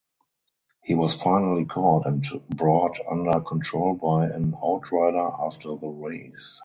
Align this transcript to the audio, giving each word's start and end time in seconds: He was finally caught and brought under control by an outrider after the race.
He 0.83 0.95
was 0.95 1.13
finally 1.13 1.65
caught 1.65 2.07
and 2.07 2.25
brought 2.49 2.97
under 3.07 3.39
control 3.41 3.93
by 3.93 4.25
an 4.29 4.55
outrider 4.59 5.29
after 5.39 5.75
the 5.77 5.89
race. 5.89 6.57